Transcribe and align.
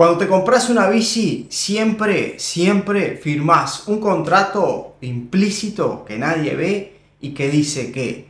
Cuando 0.00 0.16
te 0.16 0.28
compras 0.28 0.70
una 0.70 0.88
bici, 0.88 1.46
siempre, 1.50 2.38
siempre 2.38 3.18
firmás 3.22 3.86
un 3.86 4.00
contrato 4.00 4.96
implícito 5.02 6.06
que 6.06 6.16
nadie 6.16 6.54
ve 6.54 7.00
y 7.20 7.34
que 7.34 7.50
dice 7.50 7.92
que 7.92 8.26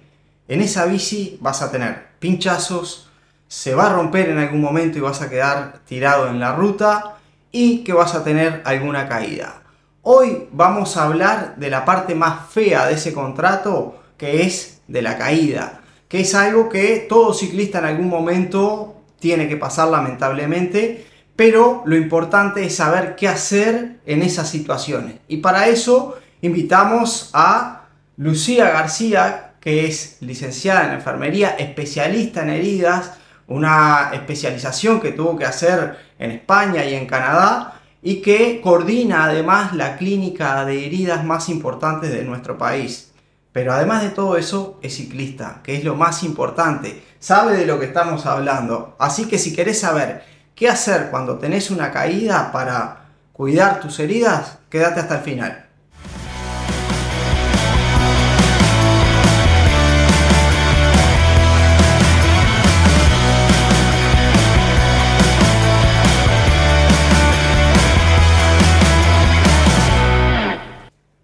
en 0.48 0.62
esa 0.62 0.86
bici 0.86 1.38
vas 1.40 1.62
a 1.62 1.70
tener 1.70 2.08
pinchazos, 2.18 3.08
se 3.46 3.76
va 3.76 3.86
a 3.86 3.92
romper 3.92 4.30
en 4.30 4.38
algún 4.38 4.60
momento 4.60 4.98
y 4.98 5.02
vas 5.02 5.22
a 5.22 5.30
quedar 5.30 5.78
tirado 5.86 6.26
en 6.26 6.40
la 6.40 6.56
ruta 6.56 7.18
y 7.52 7.84
que 7.84 7.92
vas 7.92 8.16
a 8.16 8.24
tener 8.24 8.62
alguna 8.64 9.08
caída. 9.08 9.62
Hoy 10.02 10.48
vamos 10.50 10.96
a 10.96 11.04
hablar 11.04 11.54
de 11.54 11.70
la 11.70 11.84
parte 11.84 12.16
más 12.16 12.50
fea 12.50 12.88
de 12.88 12.94
ese 12.94 13.12
contrato, 13.12 14.02
que 14.18 14.42
es 14.42 14.80
de 14.88 15.02
la 15.02 15.16
caída, 15.16 15.82
que 16.08 16.22
es 16.22 16.34
algo 16.34 16.68
que 16.68 17.06
todo 17.08 17.32
ciclista 17.32 17.78
en 17.78 17.84
algún 17.84 18.08
momento 18.08 18.96
tiene 19.20 19.48
que 19.48 19.56
pasar 19.56 19.86
lamentablemente 19.86 21.09
pero 21.40 21.82
lo 21.86 21.96
importante 21.96 22.62
es 22.66 22.76
saber 22.76 23.16
qué 23.16 23.26
hacer 23.26 24.00
en 24.04 24.20
esas 24.20 24.46
situaciones. 24.46 25.20
Y 25.26 25.38
para 25.38 25.68
eso 25.68 26.18
invitamos 26.42 27.30
a 27.32 27.86
Lucía 28.18 28.68
García, 28.68 29.54
que 29.58 29.86
es 29.86 30.18
licenciada 30.20 30.84
en 30.84 30.96
enfermería, 30.96 31.56
especialista 31.58 32.42
en 32.42 32.50
heridas, 32.50 33.12
una 33.46 34.10
especialización 34.12 35.00
que 35.00 35.12
tuvo 35.12 35.38
que 35.38 35.46
hacer 35.46 35.96
en 36.18 36.30
España 36.32 36.84
y 36.84 36.92
en 36.92 37.06
Canadá 37.06 37.80
y 38.02 38.20
que 38.20 38.60
coordina 38.60 39.24
además 39.24 39.74
la 39.74 39.96
clínica 39.96 40.66
de 40.66 40.84
heridas 40.84 41.24
más 41.24 41.48
importantes 41.48 42.12
de 42.12 42.22
nuestro 42.22 42.58
país. 42.58 43.12
Pero 43.52 43.72
además 43.72 44.02
de 44.02 44.10
todo 44.10 44.36
eso, 44.36 44.78
es 44.82 44.94
ciclista, 44.94 45.62
que 45.64 45.74
es 45.74 45.84
lo 45.84 45.94
más 45.94 46.22
importante, 46.22 47.02
sabe 47.18 47.56
de 47.56 47.64
lo 47.64 47.80
que 47.80 47.86
estamos 47.86 48.26
hablando. 48.26 48.94
Así 48.98 49.24
que 49.24 49.38
si 49.38 49.54
querés 49.56 49.80
saber 49.80 50.28
¿Qué 50.60 50.68
hacer 50.68 51.08
cuando 51.10 51.38
tenés 51.38 51.70
una 51.70 51.90
caída 51.90 52.52
para 52.52 53.06
cuidar 53.32 53.80
tus 53.80 53.98
heridas? 53.98 54.58
Quédate 54.68 55.00
hasta 55.00 55.14
el 55.14 55.20
final. 55.22 55.64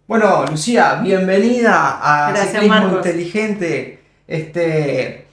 Bueno, 0.07 0.47
Lucía, 0.51 0.95
bienvenida 1.03 1.99
a 2.01 2.31
Gracias, 2.31 2.63
Ciclismo 2.63 2.97
Inteligente. 2.97 4.03
Este, 4.27 5.26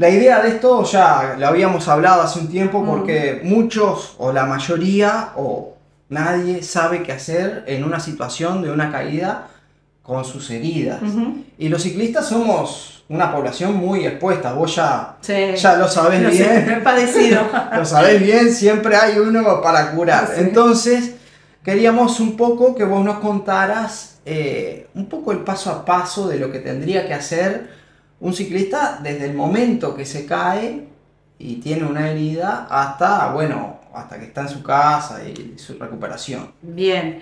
la 0.00 0.08
idea 0.08 0.40
de 0.40 0.48
esto 0.48 0.82
ya 0.84 1.36
lo 1.38 1.46
habíamos 1.46 1.86
hablado 1.86 2.22
hace 2.22 2.38
un 2.38 2.48
tiempo 2.48 2.86
porque 2.86 3.42
muchos 3.44 4.14
o 4.16 4.32
la 4.32 4.46
mayoría 4.46 5.32
o 5.36 5.74
nadie 6.08 6.62
sabe 6.62 7.02
qué 7.02 7.12
hacer 7.12 7.64
en 7.66 7.84
una 7.84 8.00
situación 8.00 8.62
de 8.62 8.70
una 8.70 8.90
caída 8.90 9.48
con 10.02 10.24
sus 10.24 10.48
heridas. 10.48 11.02
Y 11.58 11.68
los 11.68 11.82
ciclistas 11.82 12.30
somos 12.30 13.04
una 13.10 13.30
población 13.30 13.76
muy 13.76 14.06
expuesta, 14.06 14.54
vos 14.54 14.74
ya, 14.74 15.18
ya 15.22 15.76
lo 15.76 15.86
sabés 15.86 16.30
bien. 16.30 16.80
padecido. 16.82 17.42
lo 17.76 17.84
sabés 17.84 18.22
bien, 18.22 18.54
siempre 18.54 18.96
hay 18.96 19.18
uno 19.18 19.60
para 19.60 19.90
curar. 19.90 20.30
Entonces, 20.38 21.16
queríamos 21.62 22.20
un 22.20 22.38
poco 22.38 22.74
que 22.74 22.84
vos 22.84 23.04
nos 23.04 23.18
contaras 23.18 24.18
eh, 24.24 24.86
un 24.94 25.10
poco 25.10 25.32
el 25.32 25.40
paso 25.40 25.70
a 25.70 25.84
paso 25.84 26.26
de 26.26 26.38
lo 26.38 26.50
que 26.50 26.60
tendría 26.60 27.06
que 27.06 27.12
hacer 27.12 27.79
un 28.20 28.34
ciclista 28.34 29.00
desde 29.02 29.26
el 29.26 29.34
momento 29.34 29.94
que 29.94 30.04
se 30.04 30.26
cae 30.26 30.84
y 31.38 31.56
tiene 31.56 31.84
una 31.84 32.10
herida 32.10 32.66
hasta, 32.70 33.32
bueno, 33.32 33.80
hasta 33.94 34.18
que 34.18 34.26
está 34.26 34.42
en 34.42 34.48
su 34.48 34.62
casa 34.62 35.20
y 35.24 35.58
su 35.58 35.74
recuperación. 35.78 36.52
Bien. 36.62 37.20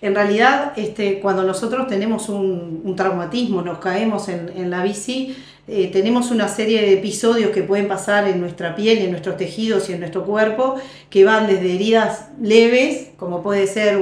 En 0.00 0.14
realidad, 0.14 0.72
este, 0.76 1.20
cuando 1.20 1.42
nosotros 1.42 1.86
tenemos 1.86 2.28
un, 2.28 2.94
traumatismo, 2.96 3.62
nos 3.62 3.78
caemos 3.78 4.28
en, 4.28 4.70
la 4.70 4.82
bici, 4.82 5.36
eh, 5.66 5.90
tenemos 5.92 6.30
una 6.30 6.48
serie 6.48 6.80
de 6.80 6.94
episodios 6.94 7.50
que 7.50 7.62
pueden 7.62 7.88
pasar 7.88 8.26
en 8.26 8.40
nuestra 8.40 8.74
piel, 8.74 8.98
en 8.98 9.10
nuestros 9.10 9.36
tejidos 9.36 9.90
y 9.90 9.92
en 9.92 10.00
nuestro 10.00 10.24
cuerpo, 10.24 10.76
que 11.10 11.24
van 11.24 11.46
desde 11.46 11.74
heridas 11.74 12.28
leves, 12.40 13.10
como 13.16 13.42
puede 13.42 13.66
ser 13.66 13.98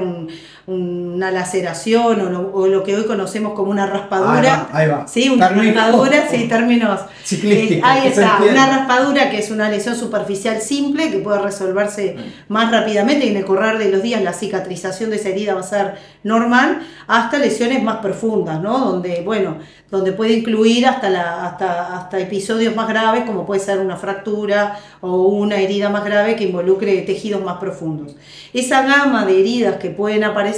una 0.66 1.30
laceración 1.30 2.20
o 2.52 2.66
lo, 2.66 2.82
que 2.82 2.96
hoy 2.96 3.04
conocemos 3.04 3.52
como 3.54 3.70
una 3.70 3.86
raspadura. 3.86 4.68
Ahí 4.72 4.88
va. 4.88 5.06
Sí, 5.06 5.28
una 5.28 5.48
raspadura, 5.48 6.28
sí, 6.28 6.48
términos. 6.48 7.00
Eh, 7.30 7.80
ahí 7.84 8.08
está, 8.08 8.40
una 8.50 8.66
raspadura 8.66 9.30
que 9.30 9.38
es 9.38 9.50
una 9.52 9.68
lesión 9.68 9.94
superficial 9.94 10.60
simple 10.60 11.10
que 11.10 11.18
puede 11.18 11.40
resolverse 11.40 12.16
mm. 12.16 12.52
más 12.52 12.72
rápidamente 12.72 13.26
y 13.26 13.28
en 13.28 13.36
el 13.36 13.44
correr 13.44 13.78
de 13.78 13.90
los 13.90 14.02
días 14.02 14.22
la 14.22 14.32
cicatrización 14.32 15.10
de 15.10 15.16
esa 15.16 15.28
herida 15.28 15.54
va 15.54 15.60
a 15.60 15.64
ser 15.64 15.94
normal, 16.24 16.80
hasta 17.06 17.38
lesiones 17.38 17.82
más 17.84 17.98
profundas, 17.98 18.60
¿no? 18.60 18.78
Donde, 18.78 19.22
bueno, 19.24 19.58
donde 19.88 20.10
puede 20.12 20.32
incluir 20.32 20.86
hasta, 20.86 21.10
la, 21.10 21.46
hasta, 21.46 21.96
hasta 21.96 22.18
episodios 22.18 22.74
más 22.74 22.88
graves, 22.88 23.22
como 23.24 23.46
puede 23.46 23.60
ser 23.60 23.78
una 23.78 23.96
fractura 23.96 24.80
o 25.00 25.28
una 25.28 25.60
herida 25.60 25.90
más 25.90 26.04
grave 26.04 26.34
que 26.34 26.44
involucre 26.44 27.02
tejidos 27.02 27.42
más 27.44 27.58
profundos. 27.58 28.16
Esa 28.52 28.82
gama 28.82 29.24
de 29.24 29.38
heridas 29.38 29.76
que 29.76 29.90
pueden 29.90 30.24
aparecer 30.24 30.55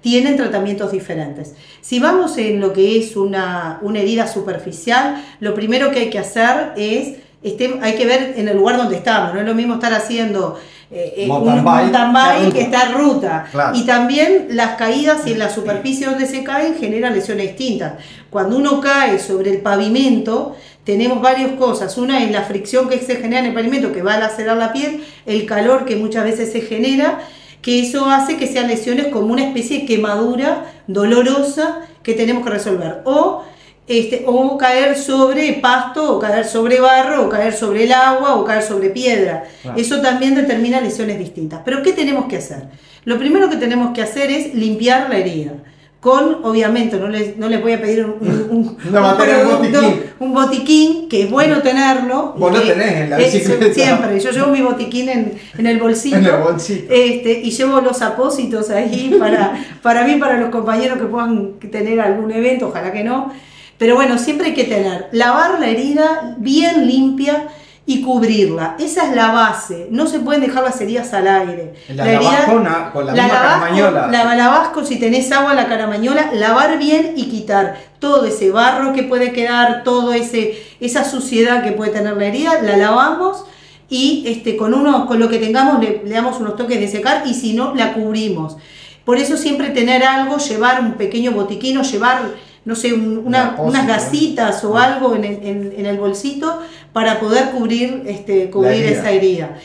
tienen 0.00 0.36
tratamientos 0.36 0.92
diferentes. 0.92 1.54
Si 1.80 2.00
vamos 2.00 2.38
en 2.38 2.60
lo 2.60 2.72
que 2.72 2.98
es 2.98 3.16
una, 3.16 3.78
una 3.82 4.00
herida 4.00 4.26
superficial, 4.26 5.24
lo 5.40 5.54
primero 5.54 5.90
que 5.90 6.00
hay 6.00 6.10
que 6.10 6.18
hacer 6.18 6.72
es, 6.76 7.16
este, 7.42 7.78
hay 7.82 7.94
que 7.94 8.06
ver 8.06 8.34
en 8.36 8.48
el 8.48 8.56
lugar 8.56 8.76
donde 8.76 8.96
estamos, 8.96 9.34
no 9.34 9.40
es 9.40 9.46
lo 9.46 9.54
mismo 9.54 9.74
estar 9.74 9.92
haciendo 9.92 10.58
eh, 10.90 11.26
eh, 11.26 11.30
un 11.30 11.62
mountain 11.62 12.12
bike 12.14 12.52
que 12.52 12.62
está 12.62 12.92
ruta. 12.92 13.46
Y 13.74 13.84
también 13.84 14.48
las 14.50 14.76
caídas 14.76 15.26
en 15.26 15.38
la 15.38 15.50
superficie 15.50 16.06
donde 16.06 16.26
se 16.26 16.42
caen 16.42 16.76
generan 16.76 17.14
lesiones 17.14 17.48
distintas. 17.48 17.94
Cuando 18.30 18.56
uno 18.56 18.80
cae 18.80 19.18
sobre 19.18 19.50
el 19.50 19.60
pavimento, 19.60 20.56
tenemos 20.84 21.20
varias 21.20 21.52
cosas. 21.52 21.98
Una 21.98 22.24
es 22.24 22.30
la 22.30 22.42
fricción 22.42 22.88
que 22.88 22.98
se 23.00 23.16
genera 23.16 23.40
en 23.40 23.46
el 23.46 23.54
pavimento, 23.54 23.92
que 23.92 24.00
va 24.00 24.14
a 24.14 24.18
lacerar 24.18 24.56
la 24.56 24.72
piel, 24.72 25.04
el 25.26 25.44
calor 25.44 25.84
que 25.84 25.96
muchas 25.96 26.24
veces 26.24 26.50
se 26.50 26.62
genera, 26.62 27.18
que 27.62 27.80
eso 27.80 28.06
hace 28.06 28.36
que 28.36 28.46
sean 28.46 28.68
lesiones 28.68 29.08
como 29.08 29.32
una 29.32 29.44
especie 29.44 29.80
de 29.80 29.86
quemadura 29.86 30.66
dolorosa 30.86 31.80
que 32.02 32.14
tenemos 32.14 32.44
que 32.44 32.50
resolver. 32.50 33.02
O 33.04 33.42
este, 33.88 34.24
o 34.26 34.58
caer 34.58 34.98
sobre 34.98 35.54
pasto, 35.54 36.14
o 36.14 36.18
caer 36.18 36.44
sobre 36.44 36.78
barro, 36.78 37.24
o 37.24 37.28
caer 37.30 37.54
sobre 37.54 37.84
el 37.84 37.92
agua, 37.92 38.34
o 38.34 38.44
caer 38.44 38.62
sobre 38.62 38.90
piedra. 38.90 39.44
Eso 39.76 40.02
también 40.02 40.34
determina 40.34 40.80
lesiones 40.80 41.18
distintas. 41.18 41.62
Pero 41.64 41.82
¿qué 41.82 41.92
tenemos 41.94 42.26
que 42.26 42.36
hacer? 42.36 42.64
Lo 43.04 43.18
primero 43.18 43.48
que 43.48 43.56
tenemos 43.56 43.94
que 43.94 44.02
hacer 44.02 44.30
es 44.30 44.54
limpiar 44.54 45.08
la 45.08 45.16
herida. 45.16 45.52
Con, 46.00 46.44
obviamente, 46.44 46.96
no 46.96 47.08
les, 47.08 47.36
no 47.36 47.48
les 47.48 47.60
voy 47.60 47.72
a 47.72 47.80
pedir 47.80 48.04
un, 48.04 48.28
un, 48.50 48.92
botiquín. 48.92 50.02
un, 50.20 50.32
botiquín. 50.32 51.08
que 51.08 51.24
es 51.24 51.30
bueno 51.30 51.60
tenerlo. 51.60 52.34
Vos 52.36 52.52
lo 52.52 52.62
tenés 52.62 52.92
en 52.92 53.10
la 53.10 53.16
bicicleta. 53.16 53.74
siempre, 53.74 54.20
yo 54.20 54.30
llevo 54.30 54.46
mi 54.48 54.60
botiquín 54.60 55.08
en, 55.08 55.38
en 55.58 55.66
el 55.66 55.78
bolsillo. 55.80 56.18
En 56.18 56.26
el 56.26 56.36
bolsillo. 56.36 56.86
Este, 56.88 57.40
y 57.40 57.50
llevo 57.50 57.80
los 57.80 58.00
apósitos 58.00 58.70
ahí 58.70 59.16
para, 59.18 59.58
para 59.82 60.04
mí, 60.04 60.14
para 60.16 60.38
los 60.38 60.50
compañeros 60.50 60.98
que 60.98 61.06
puedan 61.06 61.54
tener 61.70 62.00
algún 62.00 62.30
evento, 62.30 62.68
ojalá 62.68 62.92
que 62.92 63.02
no 63.02 63.32
pero 63.78 63.94
bueno, 63.94 64.18
siempre 64.18 64.48
hay 64.48 64.54
que 64.54 64.64
tener, 64.64 65.06
lavar 65.12 65.60
la 65.60 65.68
herida 65.68 66.34
bien 66.38 66.86
limpia 66.88 67.46
y 67.88 68.02
cubrirla. 68.02 68.76
Esa 68.78 69.08
es 69.08 69.16
la 69.16 69.32
base. 69.32 69.88
No 69.90 70.06
se 70.06 70.20
pueden 70.20 70.42
dejar 70.42 70.62
las 70.62 70.78
heridas 70.78 71.14
al 71.14 71.26
aire. 71.26 71.72
La, 71.88 72.04
la 72.04 72.44
con 72.44 72.62
la, 72.62 72.92
con 72.92 73.06
la, 73.06 73.12
misma 73.14 73.28
caramañola. 73.30 74.08
La 74.08 74.34
lavas 74.34 74.68
con 74.68 74.84
si 74.84 74.96
tenés 74.96 75.32
agua 75.32 75.52
en 75.52 75.56
la 75.56 75.68
caramañola, 75.68 76.32
lavar 76.34 76.76
bien 76.78 77.14
y 77.16 77.30
quitar 77.30 77.78
todo 77.98 78.26
ese 78.26 78.50
barro 78.50 78.92
que 78.92 79.04
puede 79.04 79.32
quedar, 79.32 79.84
todo 79.84 80.12
ese 80.12 80.62
esa 80.80 81.02
suciedad 81.02 81.64
que 81.64 81.72
puede 81.72 81.90
tener 81.90 82.14
la 82.18 82.26
herida, 82.26 82.60
la 82.60 82.76
lavamos 82.76 83.46
y 83.88 84.22
este 84.26 84.58
con 84.58 84.74
uno 84.74 85.06
con 85.06 85.18
lo 85.18 85.30
que 85.30 85.38
tengamos 85.38 85.80
le, 85.80 86.02
le 86.04 86.10
damos 86.10 86.38
unos 86.40 86.56
toques 86.56 86.78
de 86.78 86.88
secar 86.88 87.22
y 87.24 87.32
si 87.32 87.54
no 87.54 87.74
la 87.74 87.94
cubrimos. 87.94 88.58
Por 89.06 89.16
eso 89.16 89.38
siempre 89.38 89.70
tener 89.70 90.04
algo, 90.04 90.36
llevar 90.36 90.82
un 90.82 90.92
pequeño 90.92 91.32
botiquín 91.32 91.78
o 91.78 91.82
llevar 91.82 92.20
no 92.68 92.76
sé, 92.76 92.92
unas 92.92 93.86
gasitas 93.86 94.62
o 94.62 94.76
algo 94.76 95.16
en 95.16 95.86
el, 95.86 95.96
bolsito 95.96 96.60
para 96.92 97.18
poder 97.18 97.48
cubrir, 97.48 98.02
este, 98.06 98.50
cubrir 98.50 98.84
esa 98.84 99.10
herida. 99.10 99.56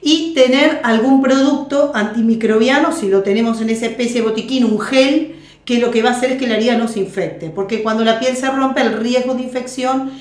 Y 0.00 0.34
tener 0.34 0.78
algún 0.84 1.20
producto 1.20 1.90
antimicrobiano, 1.96 2.92
si 2.92 3.08
lo 3.08 3.24
tenemos 3.24 3.60
en 3.60 3.70
esa 3.70 3.86
especie 3.86 4.20
de 4.20 4.28
botiquín, 4.28 4.66
un 4.66 4.78
gel, 4.78 5.34
que 5.64 5.80
lo 5.80 5.90
que 5.90 6.00
va 6.00 6.10
a 6.10 6.12
hacer 6.12 6.30
es 6.30 6.38
que 6.38 6.46
la 6.46 6.54
herida 6.54 6.76
no 6.76 6.86
se 6.86 7.00
infecte. 7.00 7.50
Porque 7.50 7.82
cuando 7.82 8.04
la 8.04 8.20
piel 8.20 8.36
se 8.36 8.48
rompe, 8.48 8.82
el 8.82 9.00
riesgo 9.00 9.34
de 9.34 9.42
infección, 9.42 10.12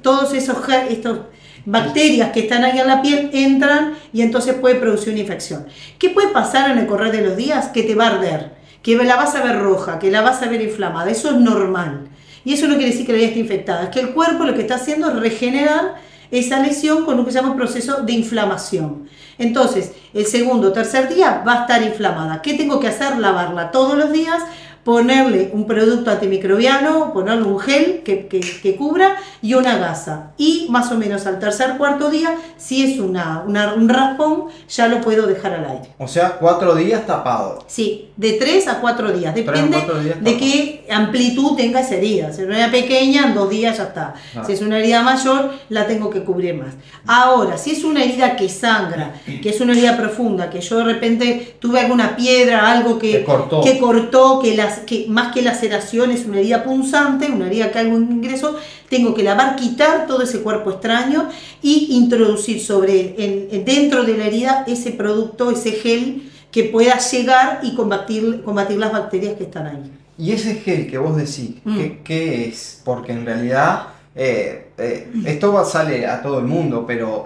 todos 0.00 0.32
esos 0.32 0.58
estos 0.90 1.22
bacterias 1.64 2.30
que 2.30 2.40
están 2.40 2.62
ahí 2.62 2.78
en 2.78 2.86
la 2.86 3.02
piel 3.02 3.30
entran 3.32 3.94
y 4.12 4.22
entonces 4.22 4.54
puede 4.54 4.76
producir 4.76 5.12
una 5.12 5.22
infección. 5.22 5.66
¿Qué 5.98 6.10
puede 6.10 6.28
pasar 6.28 6.70
en 6.70 6.78
el 6.78 6.86
correr 6.86 7.10
de 7.10 7.22
los 7.22 7.36
días? 7.36 7.70
Que 7.70 7.82
te 7.82 7.96
va 7.96 8.06
a 8.06 8.10
arder 8.14 8.59
que 8.82 8.96
la 8.96 9.16
vas 9.16 9.34
a 9.34 9.42
ver 9.42 9.60
roja, 9.60 9.98
que 9.98 10.10
la 10.10 10.22
vas 10.22 10.42
a 10.42 10.48
ver 10.48 10.62
inflamada. 10.62 11.10
Eso 11.10 11.30
es 11.30 11.36
normal. 11.36 12.08
Y 12.44 12.54
eso 12.54 12.66
no 12.66 12.76
quiere 12.76 12.90
decir 12.90 13.06
que 13.06 13.12
la 13.12 13.18
herida 13.18 13.28
esté 13.28 13.40
infectada. 13.40 13.84
Es 13.84 13.88
que 13.90 14.00
el 14.00 14.10
cuerpo 14.10 14.44
lo 14.44 14.54
que 14.54 14.62
está 14.62 14.76
haciendo 14.76 15.10
es 15.10 15.20
regenerar 15.20 15.94
esa 16.30 16.60
lesión 16.60 17.04
con 17.04 17.16
lo 17.16 17.24
que 17.24 17.32
se 17.32 17.38
llama 17.38 17.52
un 17.52 17.56
proceso 17.56 18.02
de 18.02 18.12
inflamación. 18.12 19.08
Entonces, 19.38 19.92
el 20.14 20.26
segundo 20.26 20.68
o 20.68 20.72
tercer 20.72 21.12
día 21.12 21.42
va 21.46 21.52
a 21.52 21.60
estar 21.62 21.82
inflamada. 21.82 22.40
¿Qué 22.42 22.54
tengo 22.54 22.80
que 22.80 22.88
hacer? 22.88 23.18
Lavarla 23.18 23.70
todos 23.70 23.96
los 23.96 24.12
días 24.12 24.42
ponerle 24.84 25.50
un 25.52 25.66
producto 25.66 26.10
antimicrobiano, 26.10 27.12
ponerle 27.12 27.44
un 27.44 27.58
gel 27.58 28.02
que, 28.02 28.26
que, 28.28 28.76
cubra 28.76 29.16
y 29.42 29.54
una 29.54 29.76
gasa. 29.76 30.32
Y 30.38 30.66
más 30.70 30.90
o 30.90 30.96
menos 30.96 31.26
al 31.26 31.38
tercer 31.38 31.76
cuarto 31.76 32.10
día, 32.10 32.34
si 32.56 32.82
es 32.82 32.98
una, 32.98 33.44
un 33.44 33.88
raspón, 33.88 34.46
ya 34.68 34.88
lo 34.88 35.00
puedo 35.00 35.26
dejar 35.26 35.52
al 35.52 35.64
aire. 35.66 35.90
O 35.98 36.08
sea, 36.08 36.38
cuatro 36.38 36.74
días 36.74 37.06
tapado. 37.06 37.64
Sí, 37.66 38.08
de 38.16 38.34
tres 38.34 38.68
a 38.68 38.80
cuatro 38.80 39.12
días. 39.12 39.34
Depende 39.34 39.78
de 40.20 40.36
qué 40.38 40.86
amplitud 40.90 41.56
tenga 41.56 41.80
esa 41.80 41.96
herida. 41.96 42.32
Si 42.32 42.40
es 42.40 42.46
una 42.46 42.56
herida 42.56 42.70
pequeña, 42.70 43.26
en 43.26 43.34
dos 43.34 43.50
días 43.50 43.76
ya 43.76 43.84
está. 43.84 44.14
Ah. 44.34 44.42
Si 44.46 44.52
es 44.52 44.62
una 44.62 44.78
herida 44.78 45.02
mayor, 45.02 45.50
la 45.68 45.86
tengo 45.86 46.08
que 46.08 46.24
cubrir 46.24 46.54
más. 46.54 46.74
Ahora, 47.06 47.58
si 47.58 47.72
es 47.72 47.84
una 47.84 48.02
herida 48.02 48.36
que 48.36 48.48
sangra, 48.48 49.14
que 49.42 49.50
es 49.50 49.60
una 49.60 49.72
herida 49.72 49.96
profunda, 49.96 50.48
que 50.48 50.60
yo 50.60 50.78
de 50.78 50.84
repente 50.84 51.56
tuve 51.60 51.80
alguna 51.80 52.16
piedra, 52.16 52.70
algo 52.70 52.98
que, 52.98 53.24
cortó. 53.24 53.60
que 53.62 53.78
cortó, 53.78 54.40
que 54.40 54.56
la 54.56 54.70
que 54.80 55.06
más 55.08 55.32
que 55.32 55.42
laceración 55.42 56.10
es 56.10 56.26
una 56.26 56.38
herida 56.38 56.64
punzante, 56.64 57.30
una 57.30 57.46
herida 57.46 57.70
que 57.70 57.78
hay 57.78 57.86
un 57.86 58.10
ingreso, 58.10 58.56
tengo 58.88 59.14
que 59.14 59.22
lavar, 59.22 59.56
quitar 59.56 60.06
todo 60.06 60.22
ese 60.22 60.40
cuerpo 60.40 60.70
extraño 60.70 61.28
y 61.62 61.88
introducir 61.90 62.60
sobre 62.60 63.14
el, 63.18 63.64
dentro 63.64 64.04
de 64.04 64.16
la 64.16 64.26
herida 64.26 64.64
ese 64.66 64.92
producto, 64.92 65.50
ese 65.50 65.72
gel 65.72 66.30
que 66.50 66.64
pueda 66.64 66.98
llegar 66.98 67.60
y 67.62 67.74
combatir, 67.74 68.42
combatir 68.42 68.78
las 68.78 68.92
bacterias 68.92 69.34
que 69.34 69.44
están 69.44 69.66
ahí. 69.66 69.90
Y 70.18 70.32
ese 70.32 70.56
gel 70.56 70.90
que 70.90 70.98
vos 70.98 71.16
decís, 71.16 71.56
¿qué, 72.04 72.44
mm. 72.44 72.48
es? 72.50 72.82
Porque 72.84 73.12
en 73.12 73.24
realidad 73.24 73.88
eh, 74.14 74.70
eh, 74.76 75.10
esto 75.24 75.64
sale 75.64 76.06
a 76.06 76.20
todo 76.20 76.40
el 76.40 76.46
mundo, 76.46 76.84
pero 76.86 77.24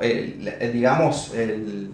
digamos 0.73 1.33
el, 1.35 1.91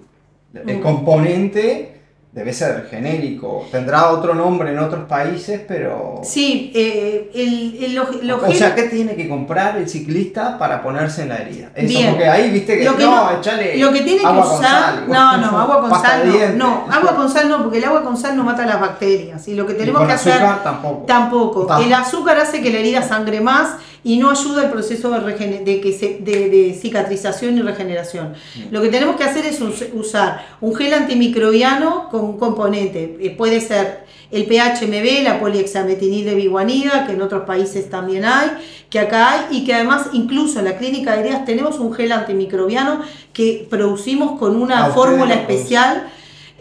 el 0.55 0.77
mm. 0.79 0.81
componente 0.81 2.00
debe 2.33 2.53
ser 2.53 2.87
genérico. 2.89 3.67
Tendrá 3.73 4.11
otro 4.11 4.35
nombre 4.35 4.71
en 4.71 4.79
otros 4.79 5.07
países, 5.09 5.63
pero... 5.67 6.21
Sí, 6.23 6.71
eh, 6.75 7.31
el, 7.35 7.99
O 7.99 8.53
sea, 8.53 8.75
¿qué 8.75 8.85
tiene 8.85 9.17
que 9.17 9.29
comprar 9.29 9.77
el 9.77 9.89
ciclista 9.89 10.57
para 10.57 10.81
ponerse 10.81 11.23
en 11.23 11.31
la 11.31 11.39
herida? 11.39 11.71
Eso, 11.75 11.99
porque 12.11 12.29
ahí, 12.29 12.51
viste 12.51 12.79
que, 12.79 12.85
lo 12.85 12.97
que 12.97 13.05
no, 13.05 13.31
echale 13.37 13.77
Lo 13.79 13.93
que 13.93 14.03
tiene 14.03 14.21
que 14.21 14.27
usar... 14.27 15.09
no, 15.09 15.37
no, 15.39 15.47
agua 15.61 15.81
con 15.81 16.01
sal 16.01 16.57
no. 16.57 16.87
No, 16.87 16.93
agua 16.93 17.17
con 17.17 17.31
sal 17.31 17.49
no, 17.49 17.63
porque 17.63 17.79
el 17.79 17.85
agua 17.85 18.05
con 18.05 18.17
sal 18.17 18.37
no 18.37 18.45
mata 18.45 18.65
las 18.65 18.81
bacterias. 18.81 19.47
Y 19.49 19.55
lo 19.55 19.67
que 19.67 19.75
tenemos 19.75 20.07
que 20.07 20.13
hacer... 20.13 20.41
tampoco. 20.63 21.07
Tampoco. 21.07 21.79
El 21.79 21.93
azúcar 21.93 22.39
hace 22.39 22.63
que 22.63 22.71
la 22.71 22.79
herida 22.79 23.03
sangre 23.03 23.41
más 23.41 23.77
y 24.03 24.17
no 24.17 24.31
ayuda 24.31 24.63
al 24.63 24.71
proceso 24.71 25.11
de, 25.11 25.63
de, 25.65 25.81
que 25.81 25.93
se, 25.93 26.19
de, 26.21 26.79
cicatrización 26.81 27.59
y 27.59 27.63
regeneración. 27.63 28.35
Mm. 28.55 28.73
Lo 28.73 28.83
que 28.83 28.89
tenemos 28.89 29.17
que 29.17 29.25
hacer 29.25 29.45
es 29.47 29.61
usar 29.93 30.47
un 30.61 30.75
gel 30.75 30.95
antimicrobiano 30.95 32.09
con 32.11 32.25
un 32.25 32.39
componente. 32.39 33.19
Eh, 33.21 33.35
puede 33.37 33.61
ser 33.61 34.05
el 34.31 34.45
PHMB, 34.45 35.25
la 35.25 35.41
poliexametinil 35.41 36.25
de 36.25 36.35
biguanida, 36.35 37.07
que 37.07 37.13
en 37.13 37.23
otros 37.23 37.45
países 37.45 37.91
también 37.91 38.25
hay, 38.25 38.51
que 38.89 39.01
acá 39.01 39.33
hay, 39.33 39.59
y 39.59 39.65
que 39.65 39.75
además 39.75 40.09
incluso 40.13 40.61
en 40.61 40.67
la 40.67 40.79
clínica 40.79 41.15
de 41.15 41.21
heridas 41.21 41.45
tenemos 41.45 41.79
un 41.79 41.93
gel 41.93 42.13
antimicrobiano 42.13 43.01
que 43.33 43.67
producimos 43.69 44.39
con 44.39 44.57
una 44.57 44.87
ah, 44.87 44.91
fórmula 44.91 45.35
especial 45.35 46.11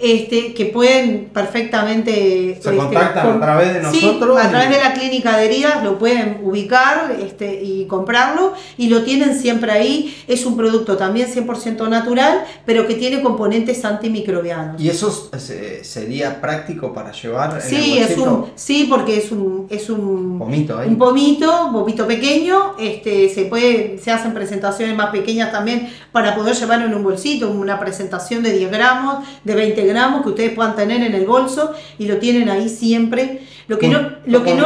este, 0.01 0.53
que 0.53 0.65
pueden 0.65 1.29
perfectamente... 1.33 2.11
Se 2.11 2.69
este, 2.69 2.75
contactan 2.75 3.27
a 3.27 3.39
través 3.39 3.73
de 3.73 3.81
nosotros. 3.81 4.37
a 4.39 4.49
través 4.49 4.69
de 4.69 4.77
la 4.77 4.93
clínica 4.93 5.37
de 5.37 5.45
heridas 5.45 5.83
lo 5.83 5.99
pueden 5.99 6.39
ubicar 6.43 7.15
este, 7.21 7.61
y 7.61 7.85
comprarlo 7.85 8.53
y 8.77 8.87
lo 8.87 9.03
tienen 9.03 9.37
siempre 9.37 9.71
ahí. 9.71 10.15
Es 10.27 10.45
un 10.45 10.55
producto 10.55 10.97
también 10.97 11.27
100% 11.27 11.89
natural, 11.89 12.45
pero 12.65 12.87
que 12.87 12.95
tiene 12.95 13.21
componentes 13.21 13.83
antimicrobianos. 13.83 14.81
¿Y 14.81 14.89
eso 14.89 15.29
sería 15.81 16.39
práctico 16.39 16.93
para 16.93 17.11
llevar? 17.11 17.61
Sí, 17.61 17.97
es 17.99 18.17
un, 18.17 18.45
sí 18.55 18.87
porque 18.89 19.17
es 19.17 19.31
un, 19.31 19.67
es 19.69 19.89
un 19.89 20.39
pomito, 20.39 20.79
un 20.85 20.97
pomito, 20.97 21.69
pomito 21.71 22.07
pequeño. 22.07 22.75
Este, 22.79 23.29
se, 23.29 23.45
puede, 23.45 23.99
se 24.01 24.11
hacen 24.11 24.33
presentaciones 24.33 24.95
más 24.95 25.09
pequeñas 25.11 25.51
también 25.51 25.89
para 26.11 26.35
poder 26.35 26.55
llevarlo 26.55 26.85
en 26.85 26.93
un 26.93 27.03
bolsito, 27.03 27.51
una 27.51 27.79
presentación 27.79 28.43
de 28.43 28.53
10 28.53 28.71
gramos, 28.71 29.25
de 29.43 29.55
20 29.55 29.85
gramos 29.85 29.88
que 30.24 30.30
ustedes 30.30 30.53
puedan 30.53 30.75
tener 30.75 31.01
en 31.03 31.13
el 31.13 31.25
bolso 31.25 31.74
y 31.97 32.07
lo 32.07 32.18
tienen 32.18 32.50
ahí 32.50 32.69
siempre. 32.69 33.41
Lo 33.68 33.77
que 33.77 33.88
no, 33.88 34.00
lo 34.25 34.44
que 34.44 34.56
no, 34.56 34.65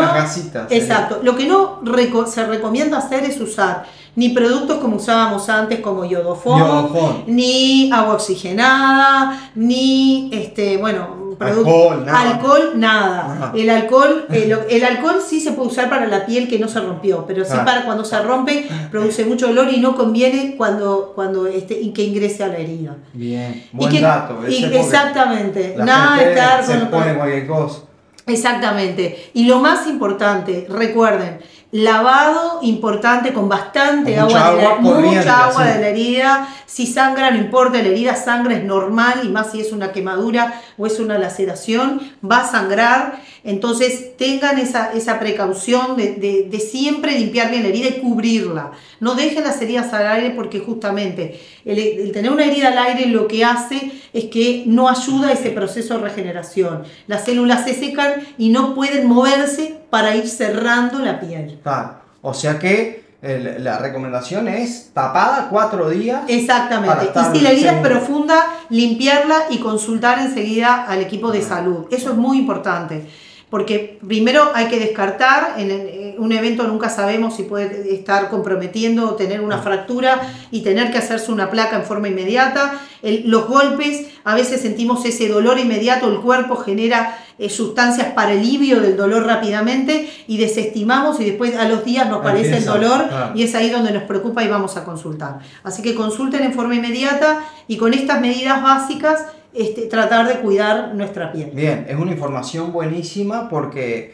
exacto, 0.69 1.19
lo 1.23 1.35
que 1.35 1.45
no 1.45 1.81
se 2.25 2.45
recomienda 2.45 2.97
hacer 2.97 3.25
es 3.25 3.39
usar 3.41 3.85
ni 4.15 4.29
productos 4.29 4.77
como 4.77 4.97
usábamos 4.97 5.49
antes 5.49 5.79
como 5.79 6.05
yodofón, 6.05 7.23
ni 7.27 7.91
agua 7.91 8.13
oxigenada, 8.13 9.51
ni 9.55 10.29
este, 10.31 10.77
bueno, 10.77 11.22
alcohol, 11.47 12.05
nada. 12.05 12.21
Alcohol, 12.21 12.71
nada. 12.75 13.51
El 13.55 13.69
alcohol, 13.69 14.25
el, 14.29 14.83
alcohol 14.83 15.21
sí 15.25 15.39
se 15.39 15.51
puede 15.51 15.69
usar 15.69 15.89
para 15.89 16.07
la 16.07 16.25
piel 16.25 16.47
que 16.47 16.59
no 16.59 16.67
se 16.67 16.79
rompió, 16.79 17.25
pero 17.25 17.45
sí 17.45 17.55
para 17.65 17.85
cuando 17.85 18.05
se 18.05 18.21
rompe 18.21 18.67
produce 18.91 19.25
mucho 19.25 19.47
dolor 19.47 19.67
y 19.71 19.79
no 19.79 19.95
conviene 19.95 20.55
cuando, 20.57 21.13
cuando 21.15 21.47
este, 21.47 21.91
que 21.93 22.03
ingrese 22.03 22.43
a 22.43 22.47
la 22.47 22.57
herida. 22.57 22.97
Bien, 23.13 23.65
buen 23.71 24.01
dato. 24.01 24.39
Y, 24.47 24.65
exactamente, 24.65 25.75
nada 25.77 26.17
de 26.17 26.31
estar 26.31 26.65
se 26.65 26.77
pone 26.85 27.15
cualquier 27.15 27.47
cosa. 27.47 27.81
Exactamente. 28.25 29.31
Y 29.33 29.45
lo 29.45 29.59
más 29.59 29.87
importante, 29.87 30.65
recuerden, 30.69 31.39
lavado 31.73 32.59
importante 32.61 33.33
con 33.33 33.49
bastante 33.49 34.19
agua, 34.19 34.51
de 34.51 34.61
la, 34.61 34.75
mucha 34.75 35.45
agua 35.45 35.65
de 35.65 35.81
la 35.81 35.87
herida. 35.87 36.47
Si 36.67 36.85
sangra, 36.85 37.31
no 37.31 37.37
importa, 37.37 37.81
la 37.81 37.87
herida 37.87 38.15
sangra 38.15 38.55
es 38.55 38.63
normal 38.63 39.21
y 39.23 39.29
más 39.29 39.51
si 39.51 39.59
es 39.59 39.71
una 39.71 39.91
quemadura 39.91 40.61
o 40.77 40.85
es 40.85 40.99
una 40.99 41.17
laceración, 41.17 41.99
va 42.23 42.41
a 42.41 42.47
sangrar. 42.47 43.19
Entonces 43.43 44.15
tengan 44.17 44.59
esa, 44.59 44.93
esa 44.93 45.19
precaución 45.19 45.97
de, 45.97 46.47
de, 46.47 46.59
siempre 46.59 47.17
limpiar 47.17 47.49
bien 47.49 47.63
la 47.63 47.69
herida 47.69 47.89
y 47.89 48.01
cubrirla. 48.01 48.71
No 48.99 49.15
dejen 49.15 49.43
las 49.43 49.59
heridas 49.59 49.91
al 49.93 50.05
aire 50.05 50.29
porque 50.29 50.59
justamente 50.59 51.41
el, 51.65 51.79
el, 51.79 52.11
tener 52.11 52.31
una 52.31 52.45
herida 52.45 52.67
al 52.67 52.77
aire 52.77 53.07
lo 53.07 53.27
que 53.27 53.43
hace 53.43 53.91
es 54.13 54.25
que 54.25 54.63
no 54.67 54.89
ayuda 54.89 55.29
a 55.29 55.33
ese 55.33 55.49
proceso 55.49 55.95
de 55.95 56.03
regeneración. 56.03 56.83
Las 57.07 57.25
células 57.25 57.65
se 57.65 57.73
secan 57.73 58.13
y 58.37 58.49
no 58.49 58.75
pueden 58.75 59.07
moverse 59.07 59.82
para 59.93 60.15
ir 60.15 60.27
cerrando 60.27 60.97
la 60.97 61.19
piel. 61.19 61.59
Claro. 61.61 61.93
O 62.23 62.33
sea 62.33 62.57
que 62.57 63.03
la 63.21 63.77
recomendación 63.77 64.47
es 64.47 64.89
tapada 64.91 65.49
cuatro 65.51 65.87
días. 65.87 66.23
Exactamente. 66.27 67.11
Y 67.15 67.37
si 67.37 67.43
la 67.43 67.51
herida 67.51 67.73
es 67.73 67.87
profunda, 67.87 68.43
limpiarla 68.71 69.35
y 69.51 69.59
consultar 69.59 70.17
enseguida 70.17 70.85
al 70.85 70.99
equipo 70.99 71.31
de 71.31 71.43
salud. 71.43 71.85
Eso 71.91 72.09
es 72.09 72.17
muy 72.17 72.39
importante. 72.39 73.07
Porque 73.53 73.99
primero 74.07 74.49
hay 74.55 74.65
que 74.65 74.79
descartar, 74.79 75.53
en 75.59 76.15
un 76.17 76.31
evento 76.31 76.63
nunca 76.63 76.89
sabemos 76.89 77.35
si 77.35 77.43
puede 77.43 77.93
estar 77.93 78.31
comprometiendo 78.31 79.07
o 79.07 79.13
tener 79.13 79.41
una 79.41 79.59
fractura 79.59 80.21
y 80.49 80.61
tener 80.61 80.91
que 80.91 80.97
hacerse 80.97 81.31
una 81.31 81.51
placa 81.51 81.75
en 81.75 81.83
forma 81.83 82.07
inmediata. 82.07 82.81
los 83.03 83.47
golpes, 83.47 84.07
a 84.23 84.33
veces 84.33 84.59
sentimos 84.59 85.05
ese 85.05 85.29
dolor 85.29 85.59
inmediato, 85.59 86.11
el 86.11 86.21
cuerpo 86.21 86.55
genera 86.55 87.19
eh, 87.37 87.47
sustancias 87.47 88.13
para 88.13 88.31
alivio 88.31 88.81
del 88.81 88.97
dolor 88.97 89.27
rápidamente 89.27 90.09
y 90.25 90.37
desestimamos 90.37 91.19
y 91.19 91.25
después 91.25 91.55
a 91.55 91.69
los 91.69 91.85
días 91.85 92.09
nos 92.09 92.21
aparece 92.21 92.57
el 92.57 92.65
dolor 92.65 93.05
y 93.35 93.43
es 93.43 93.53
ahí 93.53 93.69
donde 93.69 93.91
nos 93.91 94.03
preocupa 94.03 94.43
y 94.43 94.47
vamos 94.47 94.77
a 94.77 94.83
consultar. 94.83 95.41
Así 95.63 95.83
que 95.83 95.93
consulten 95.93 96.41
en 96.41 96.53
forma 96.53 96.73
inmediata 96.73 97.43
y 97.67 97.77
con 97.77 97.93
estas 97.93 98.19
medidas 98.19 98.63
básicas 98.63 99.27
este, 99.55 99.87
tratar 99.87 100.27
de 100.27 100.39
cuidar 100.41 100.93
nuestra 100.95 101.31
piel. 101.31 101.51
Bien, 101.53 101.85
es 101.87 101.95
una 101.95 102.11
información 102.11 102.71
buenísima 102.71 103.49
porque 103.49 104.13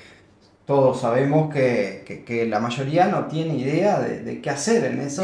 todos 0.66 1.02
sabemos 1.02 1.52
que, 1.54 2.46
la 2.50 2.60
mayoría 2.60 3.08
no 3.08 3.26
tiene 3.26 3.56
idea 3.56 4.00
de, 4.00 4.42
qué 4.42 4.50
hacer 4.50 4.86
en, 4.86 5.02
eso, 5.02 5.24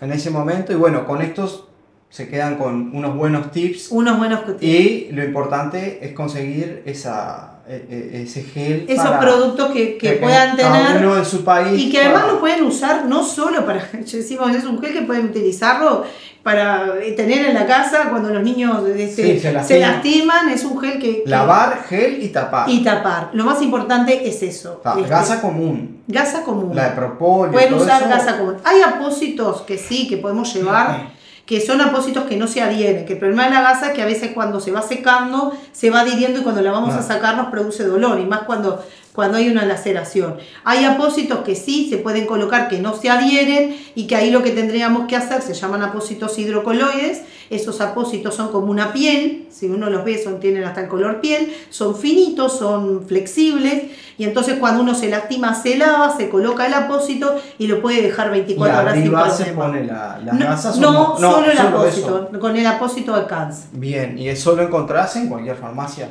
en 0.00 0.12
ese 0.12 0.30
momento 0.30 0.72
y 0.72 0.76
bueno, 0.76 1.06
con 1.06 1.20
estos 1.20 1.66
se 2.08 2.28
quedan 2.28 2.56
con 2.56 2.96
unos 2.96 3.14
buenos 3.14 3.50
tips. 3.50 3.88
Unos 3.90 4.18
buenos 4.18 4.46
tips. 4.46 4.62
Y 4.62 5.08
lo 5.12 5.24
importante 5.24 5.98
es 6.00 6.12
conseguir 6.12 6.82
esa, 6.86 7.58
e, 7.68 7.84
e, 7.90 8.22
ese 8.22 8.42
gel. 8.44 8.86
Esos 8.88 9.10
productos 9.18 9.70
que, 9.72 9.98
que, 9.98 10.12
puedan 10.12 10.56
tener. 10.56 10.98
Uno 10.98 11.18
en 11.18 11.24
su 11.24 11.44
país. 11.44 11.78
Y 11.78 11.90
que 11.90 12.00
además 12.00 12.28
lo 12.28 12.40
pueden 12.40 12.64
usar 12.64 13.04
no 13.04 13.24
solo 13.24 13.66
para. 13.66 13.86
Decimos, 13.92 14.54
es 14.54 14.64
un 14.64 14.80
gel 14.80 14.92
que 14.92 15.02
pueden 15.02 15.26
utilizarlo 15.26 16.04
para 16.46 16.92
tener 17.16 17.46
en 17.46 17.54
la 17.54 17.66
casa 17.66 18.08
cuando 18.08 18.28
los 18.28 18.40
niños 18.40 18.86
este, 18.96 19.40
se, 19.40 19.80
lastiman. 19.80 20.48
Es 20.48 20.64
un 20.64 20.78
gel 20.78 21.00
que, 21.00 21.24
Lavar, 21.26 21.82
gel 21.88 22.22
y 22.22 22.28
tapar. 22.28 22.70
Y 22.70 22.84
tapar. 22.84 23.30
Lo 23.32 23.42
más 23.42 23.60
importante 23.62 24.28
es 24.28 24.44
eso. 24.44 24.80
Este, 24.96 25.08
gasa 25.08 25.40
común. 25.40 26.02
Gasa 26.06 26.44
común. 26.44 26.70
La 26.72 26.90
de 26.90 26.94
propóleo. 26.94 27.50
Pueden 27.50 27.74
usar 27.74 28.08
gasa 28.08 28.38
común. 28.38 28.58
Hay 28.62 28.80
apósitos 28.80 29.62
que 29.62 29.76
sí, 29.76 30.06
que 30.06 30.18
podemos 30.18 30.54
llevar 30.54 31.16
que 31.46 31.60
son 31.60 31.80
apósitos 31.80 32.24
que 32.24 32.36
no 32.36 32.48
se 32.48 32.60
adhieren, 32.60 33.06
que 33.06 33.12
el 33.12 33.18
problema 33.20 33.44
de 33.44 33.50
la 33.50 33.62
gasa 33.62 33.86
es 33.86 33.92
que 33.92 34.02
a 34.02 34.04
veces 34.04 34.32
cuando 34.34 34.58
se 34.58 34.72
va 34.72 34.82
secando, 34.82 35.56
se 35.70 35.90
va 35.90 36.00
adhiriendo 36.00 36.40
y 36.40 36.42
cuando 36.42 36.60
la 36.60 36.72
vamos 36.72 36.92
a 36.94 37.02
sacar 37.02 37.36
nos 37.36 37.50
produce 37.50 37.84
dolor, 37.84 38.18
y 38.18 38.24
más 38.24 38.40
cuando 38.40 38.84
cuando 39.16 39.38
hay 39.38 39.48
una 39.48 39.64
laceración. 39.64 40.36
Hay 40.62 40.84
apósitos 40.84 41.40
que 41.40 41.56
sí 41.56 41.88
se 41.88 41.96
pueden 41.96 42.26
colocar 42.26 42.68
que 42.68 42.78
no 42.78 42.94
se 42.94 43.08
adhieren 43.08 43.74
y 43.94 44.06
que 44.06 44.14
ahí 44.14 44.30
lo 44.30 44.42
que 44.42 44.50
tendríamos 44.50 45.08
que 45.08 45.16
hacer 45.16 45.40
se 45.40 45.54
llaman 45.54 45.82
apósitos 45.82 46.38
hidrocoloides. 46.38 47.22
Esos 47.48 47.80
apósitos 47.80 48.34
son 48.34 48.48
como 48.52 48.70
una 48.70 48.92
piel, 48.92 49.46
si 49.50 49.66
uno 49.66 49.88
los 49.88 50.04
ve 50.04 50.22
son, 50.22 50.38
tienen 50.38 50.64
hasta 50.64 50.82
el 50.82 50.88
color 50.88 51.20
piel, 51.20 51.52
son 51.70 51.96
finitos, 51.96 52.58
son 52.58 53.06
flexibles 53.06 53.84
y 54.18 54.24
entonces 54.24 54.58
cuando 54.58 54.82
uno 54.82 54.94
se 54.94 55.08
lastima 55.08 55.54
se 55.54 55.76
lava, 55.76 56.14
se 56.14 56.28
coloca 56.28 56.66
el 56.66 56.74
apósito 56.74 57.36
y 57.58 57.66
lo 57.66 57.80
puede 57.80 58.02
dejar 58.02 58.30
24 58.30 58.80
horas 58.80 58.94
sin 58.94 59.10
problema. 59.10 59.30
se 59.30 59.44
pone 59.52 59.84
la, 59.84 60.20
las 60.24 60.78
no, 60.78 61.18
no, 61.18 61.18
solo 61.18 61.50
el 61.50 61.58
apósito, 61.58 62.30
con 62.38 62.56
el 62.56 62.66
apósito 62.66 63.14
alcanza. 63.14 63.68
Bien, 63.72 64.18
y 64.18 64.28
es 64.28 64.40
solo 64.40 64.62
encontrarse 64.62 65.20
en 65.20 65.28
cualquier 65.28 65.56
farmacia. 65.56 66.10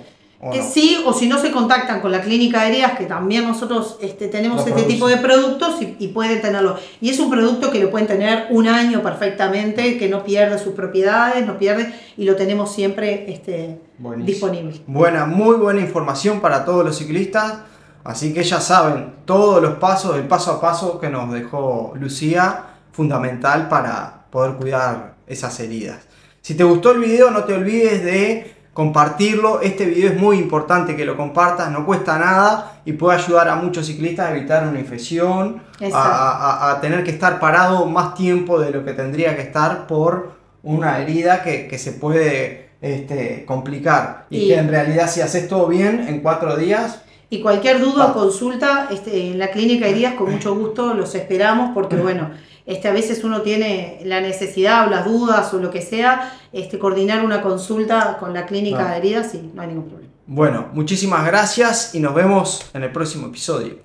Sí, 0.53 1.01
o 1.05 1.13
si 1.13 1.27
no 1.27 1.39
se 1.39 1.51
contactan 1.51 2.01
con 2.01 2.11
la 2.11 2.21
clínica 2.21 2.61
de 2.61 2.69
heridas, 2.69 2.97
que 2.97 3.05
también 3.05 3.45
nosotros 3.45 3.97
este, 4.01 4.27
tenemos 4.27 4.65
este 4.65 4.83
tipo 4.83 5.07
de 5.07 5.17
productos 5.17 5.75
y, 5.81 6.07
pueden 6.09 6.41
tenerlo. 6.41 6.77
Y 7.01 7.09
es 7.09 7.19
un 7.19 7.29
producto 7.29 7.71
que 7.71 7.79
lo 7.79 7.89
pueden 7.89 8.07
tener 8.07 8.47
un 8.51 8.67
año 8.67 9.01
perfectamente, 9.01 9.97
que 9.97 10.07
no 10.07 10.23
pierde 10.23 10.59
sus 10.59 10.73
propiedades, 10.73 11.45
no 11.45 11.57
pierde, 11.57 11.93
y 12.15 12.25
lo 12.25 12.35
tenemos 12.35 12.73
siempre 12.73 13.31
este, 13.31 13.79
disponible. 14.17 14.81
Buena, 14.87 15.25
muy 15.25 15.55
buena 15.55 15.81
información 15.81 16.41
para 16.41 16.63
todos 16.63 16.85
los 16.85 16.97
ciclistas. 16.97 17.55
Así 18.03 18.33
que 18.33 18.43
ya 18.43 18.61
saben 18.61 19.15
todos 19.25 19.61
los 19.63 19.75
pasos, 19.75 20.15
el 20.15 20.27
paso 20.27 20.51
a 20.51 20.61
paso 20.61 20.99
que 20.99 21.09
nos 21.09 21.33
dejó 21.33 21.93
Lucía, 21.99 22.65
fundamental 22.91 23.67
para 23.67 24.25
poder 24.29 24.55
cuidar 24.57 25.15
esas 25.25 25.59
heridas. 25.59 26.01
Si 26.41 26.53
te 26.53 26.63
gustó 26.63 26.91
el 26.91 26.99
video, 26.99 27.31
no 27.31 27.45
te 27.45 27.53
olvides 27.53 28.03
de 28.03 28.54
compartirlo. 28.75 29.61
Este 29.61 29.85
video 29.85 30.09
es 30.09 30.19
muy 30.19 30.37
importante 30.37 30.97
que 30.97 31.05
lo 31.05 31.15
compartas, 31.15 31.71
no 31.71 31.85
cuesta 31.85 32.19
nada 32.19 32.81
y 32.83 32.91
puede 32.91 33.17
ayudar 33.17 33.47
a 33.47 33.55
muchos 33.55 33.85
ciclistas 33.85 34.27
a 34.27 34.35
evitar 34.35 34.67
una 34.67 34.77
infección, 34.77 35.61
a, 35.93 36.77
tener 36.81 37.05
que 37.05 37.11
estar 37.11 37.39
parado 37.39 37.85
más 37.85 38.15
tiempo 38.15 38.59
de 38.59 38.71
lo 38.71 38.83
que 38.83 38.91
tendría 38.91 39.33
que 39.33 39.43
estar 39.43 39.87
por 39.87 40.33
una 40.61 40.99
herida 40.99 41.41
que, 41.41 41.77
se 41.79 41.93
puede 41.93 42.71
este, 42.81 43.45
complicar 43.45 44.25
y, 44.29 44.49
que 44.49 44.57
en 44.57 44.67
realidad 44.67 45.09
si 45.09 45.21
haces 45.21 45.47
todo 45.47 45.67
bien 45.67 46.05
en 46.09 46.19
cuatro 46.19 46.57
días... 46.57 47.01
Y 47.29 47.41
cualquier 47.41 47.79
duda 47.79 48.07
o 48.07 48.13
consulta 48.13 48.89
este, 48.91 49.31
en 49.31 49.39
la 49.39 49.51
clínica 49.51 49.87
heridas 49.87 50.15
con 50.15 50.29
mucho 50.29 50.53
gusto 50.53 50.93
los 50.93 51.15
esperamos 51.15 51.71
porque 51.73 51.95
bueno 52.09 52.31
este, 52.65 52.87
a 52.87 52.91
veces 52.91 53.23
uno 53.23 53.41
tiene 53.41 53.99
la 54.03 54.21
necesidad 54.21 54.87
o 54.87 54.89
las 54.89 55.05
dudas 55.05 55.53
o 55.53 55.59
lo 55.59 55.69
que 55.69 55.81
sea, 55.81 56.33
este, 56.51 56.79
coordinar 56.79 57.23
una 57.23 57.41
consulta 57.41 58.17
con 58.19 58.33
la 58.33 58.45
clínica 58.45 58.91
de 58.91 58.97
heridas 58.97 59.35
y 59.35 59.51
no 59.53 59.61
hay 59.61 59.67
ningún 59.69 59.89
problema. 59.89 60.11
Bueno, 60.27 60.69
muchísimas 60.73 61.25
gracias 61.25 61.93
y 61.93 61.99
nos 61.99 62.15
vemos 62.15 62.69
en 62.73 62.83
el 62.83 62.91
próximo 62.91 63.27
episodio. 63.27 63.77